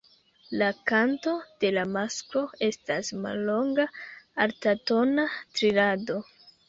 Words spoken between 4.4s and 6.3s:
altatona trilado.